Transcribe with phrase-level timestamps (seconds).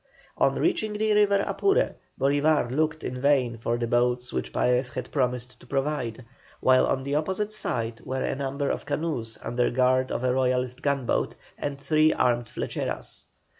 [0.35, 5.11] On reaching the river Apure, Bolívar looked in vain for the boats which Paez had
[5.11, 6.25] promised to provide,
[6.59, 10.81] while on the opposite side were a number of canoes under guard of a Royalist
[10.81, 13.25] gunboat and three armed flecheras.